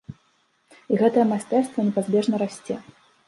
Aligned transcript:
І 0.95 0.99
гэтае 1.01 1.25
майстэрства 1.33 1.85
непазбежна 1.89 2.35
расце. 2.45 2.75